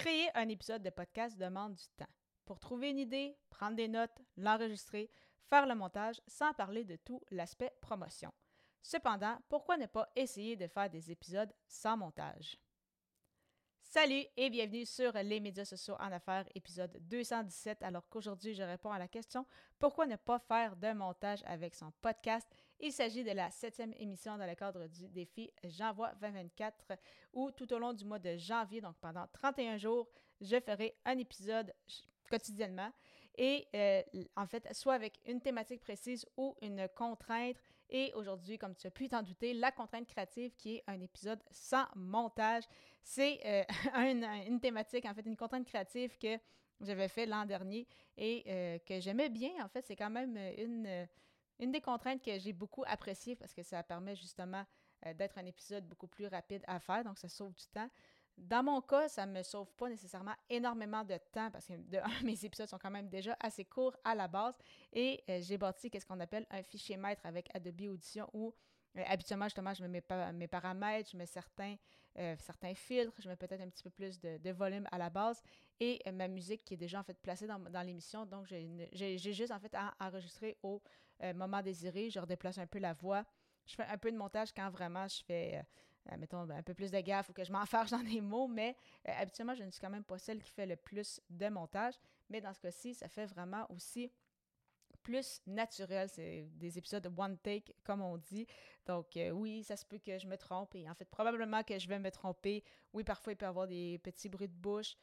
[0.00, 2.08] Créer un épisode de podcast demande du temps.
[2.46, 5.10] Pour trouver une idée, prendre des notes, l'enregistrer,
[5.42, 8.32] faire le montage, sans parler de tout l'aspect promotion.
[8.80, 12.56] Cependant, pourquoi ne pas essayer de faire des épisodes sans montage?
[13.92, 17.82] Salut et bienvenue sur les médias sociaux en affaires, épisode 217.
[17.82, 19.44] Alors qu'aujourd'hui, je réponds à la question
[19.80, 22.46] pourquoi ne pas faire de montage avec son podcast?
[22.78, 26.92] Il s'agit de la septième émission dans le cadre du défi J'envoie 2024
[27.32, 30.08] où tout au long du mois de janvier, donc pendant 31 jours,
[30.40, 31.74] je ferai un épisode
[32.30, 32.92] quotidiennement
[33.36, 34.02] et euh,
[34.36, 37.56] en fait, soit avec une thématique précise ou une contrainte.
[37.88, 41.42] Et aujourd'hui, comme tu as pu t'en douter, la contrainte créative qui est un épisode
[41.50, 42.64] sans montage.
[43.02, 43.64] C'est euh,
[44.46, 46.38] une, thématique, en fait, une contrainte créative que
[46.80, 49.50] j'avais fait l'an dernier et euh, que j'aimais bien.
[49.64, 51.08] En fait, c'est quand même une,
[51.58, 54.64] une des contraintes que j'ai beaucoup appréciées parce que ça permet justement
[55.16, 57.88] d'être un épisode beaucoup plus rapide à faire, donc ça sauve du temps.
[58.40, 61.74] Dans mon cas, ça ne me sauve pas nécessairement énormément de temps parce que
[62.24, 64.54] mes épisodes sont quand même déjà assez courts à la base
[64.92, 68.54] et euh, j'ai bâti ce qu'on appelle un fichier maître avec Adobe Audition où
[68.96, 71.76] euh, habituellement, justement, je mets mes, paramètres, je mets certains,
[72.18, 75.42] euh, certains filtres, je mets peut-être un petit peu plus de, volume à la base
[75.78, 78.24] et ma musique qui est déjà en fait placée dans, l'émission.
[78.24, 80.82] Donc, j'ai juste en fait à enregistrer au
[81.34, 82.10] moment désiré.
[82.10, 83.24] Je redéplace un peu la voix.
[83.66, 85.62] Je fais un peu de montage quand vraiment je fais
[86.10, 88.76] euh, mettons, un peu plus de gaffe ou que je m'enfarge dans des mots, mais
[89.08, 91.94] euh, habituellement, je ne suis quand même pas celle qui fait le plus de montage.
[92.28, 94.10] Mais dans ce cas-ci, ça fait vraiment aussi
[95.02, 96.08] plus naturel.
[96.08, 98.46] C'est des épisodes de one take, comme on dit.
[98.86, 100.74] Donc, euh, oui, ça se peut que je me trompe.
[100.74, 102.64] Et en fait, probablement que je vais me tromper.
[102.92, 104.96] Oui, parfois, il peut y avoir des petits bruits de bouche.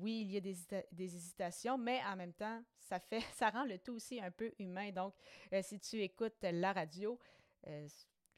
[0.00, 0.56] oui, il y a des,
[0.92, 4.52] des, hésitations, mais en même temps, ça fait, ça rend le tout aussi un peu
[4.58, 4.90] humain.
[4.92, 5.14] Donc,
[5.62, 7.18] si tu écoutes la radio,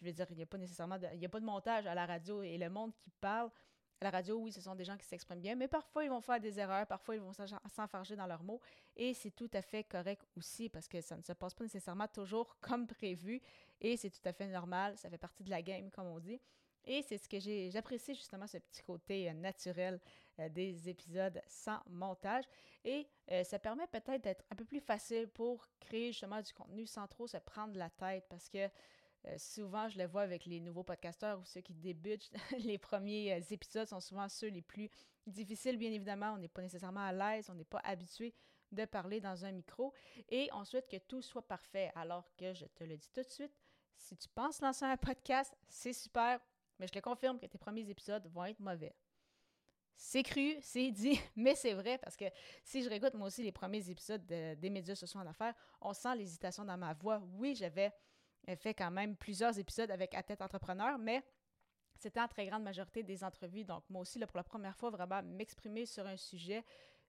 [0.01, 1.87] je veux dire, il n'y a pas nécessairement de, il y a pas de montage
[1.87, 3.51] à la radio et le monde qui parle.
[4.01, 6.21] À la radio, oui, ce sont des gens qui s'expriment bien, mais parfois ils vont
[6.21, 8.61] faire des erreurs, parfois ils vont s'enfarger dans leurs mots
[8.97, 12.09] et c'est tout à fait correct aussi parce que ça ne se passe pas nécessairement
[12.09, 13.41] toujours comme prévu
[13.81, 16.41] et c'est tout à fait normal, ça fait partie de la game comme on dit.
[16.87, 20.01] Et c'est ce que j'ai, j'apprécie justement ce petit côté euh, naturel
[20.39, 22.45] euh, des épisodes sans montage.
[22.85, 26.87] Et euh, ça permet peut-être d'être un peu plus facile pour créer justement du contenu
[26.87, 28.69] sans trop se prendre la tête parce que
[29.27, 32.31] euh, souvent, je le vois avec les nouveaux podcasteurs ou ceux qui débutent.
[32.59, 34.91] les premiers euh, épisodes sont souvent ceux les plus
[35.27, 36.33] difficiles, bien évidemment.
[36.35, 38.35] On n'est pas nécessairement à l'aise, on n'est pas habitué
[38.73, 39.95] de parler dans un micro.
[40.29, 41.91] Et ensuite, que tout soit parfait.
[41.95, 43.53] Alors que je te le dis tout de suite,
[43.97, 46.41] si tu penses lancer un podcast, c'est super,
[46.79, 48.95] mais je te confirme que tes premiers épisodes vont être mauvais.
[49.97, 52.25] C'est cru, c'est dit, mais c'est vrai parce que
[52.65, 56.17] si je réécoute moi aussi les premiers épisodes des médias sociaux en affaires, on sent
[56.17, 57.23] l'hésitation dans ma voix.
[57.35, 57.93] Oui, j'avais
[58.57, 61.25] fait quand même plusieurs épisodes avec À tête entrepreneur, mais
[61.97, 63.65] c'était en très grande majorité des entrevues.
[63.65, 66.65] Donc, moi aussi, là, pour la première fois, vraiment m'exprimer sur un sujet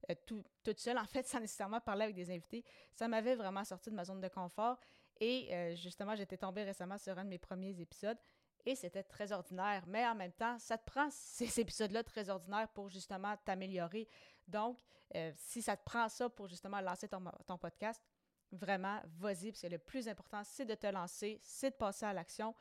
[0.10, 2.64] euh, tout, toute seule, en fait, sans nécessairement parler avec des invités,
[2.94, 4.80] ça m'avait vraiment sorti de ma zone de confort.
[5.20, 8.18] Et euh, justement, j'étais tombée récemment sur un de mes premiers épisodes
[8.66, 9.84] et c'était très ordinaire.
[9.88, 14.08] Mais en même temps, ça te prend ces épisodes-là très ordinaires pour justement t'améliorer.
[14.48, 14.80] Donc,
[15.16, 18.02] euh, si ça te prend ça pour justement lancer ton, ton podcast,
[18.52, 22.14] Vraiment, vas-y, parce que le plus important, c'est de te lancer, c'est de passer à
[22.14, 22.56] l'action.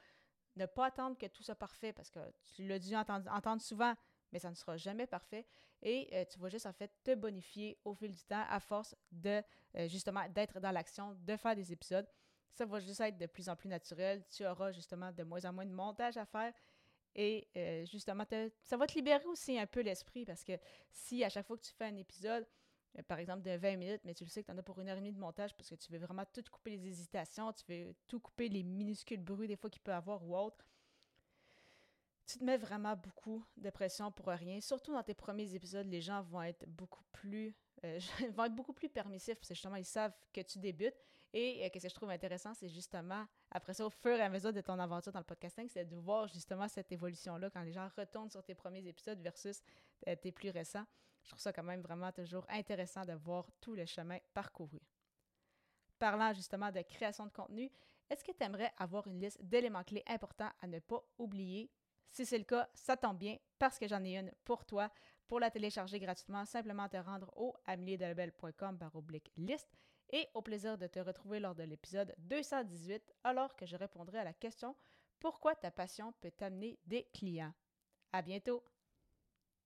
[0.57, 2.21] Ne pas attendre que tout soit parfait, parce que
[2.55, 3.95] tu l'as dû entendre, souvent,
[4.33, 5.47] mais ça ne sera jamais parfait.
[5.83, 8.97] Et euh, tu vas juste, en fait, te bonifier au fil du temps à force
[9.13, 9.43] de,
[9.77, 12.09] euh, justement, d'être dans l'action, de faire des épisodes.
[12.53, 14.25] Ça va juste être de plus en plus naturel.
[14.31, 16.53] Tu auras, justement, de moins en moins de montage à faire.
[17.15, 18.25] Et euh, justement,
[18.63, 20.53] ça va te libérer aussi un peu l'esprit parce que
[20.91, 22.47] si à chaque fois que tu fais un épisode,
[23.03, 24.89] par exemple, de 20 minutes, mais tu le sais que tu en as pour une
[24.89, 27.65] heure et demie de montage parce que tu veux vraiment tout couper les hésitations, tu
[27.69, 30.65] veux tout couper les minuscules bruits des fois qu'il peut avoir ou autre.
[32.27, 34.61] Tu te mets vraiment beaucoup de pression pour rien.
[34.61, 37.99] Surtout dans tes premiers épisodes, les gens vont être beaucoup plus euh,
[38.37, 40.97] vont être beaucoup plus permissifs parce que justement, ils savent que tu débutes.
[41.33, 44.29] Et euh, ce que je trouve intéressant, c'est justement, après ça, au fur et à
[44.29, 47.73] mesure de ton aventure dans le podcasting, c'est de voir justement cette évolution-là quand les
[47.73, 49.63] gens retournent sur tes premiers épisodes versus
[50.09, 50.85] euh, tes plus récents.
[51.25, 54.79] Je trouve ça quand même vraiment toujours intéressant de voir tout le chemin parcouru.
[55.99, 57.71] Parlant justement de création de contenu,
[58.11, 61.71] est-ce que tu aimerais avoir une liste d'éléments clés importants à ne pas oublier?
[62.11, 64.91] Si c'est le cas, ça tombe bien parce que j'en ai une pour toi.
[65.27, 69.73] Pour la télécharger gratuitement, simplement te rendre au améliedelabel.com par oblique liste
[70.11, 74.25] et au plaisir de te retrouver lors de l'épisode 218 alors que je répondrai à
[74.25, 74.77] la question
[75.19, 77.55] Pourquoi ta passion peut t'amener des clients?
[78.13, 78.63] À bientôt!